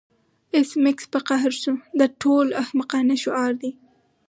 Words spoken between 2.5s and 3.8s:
احمقانه شعار دی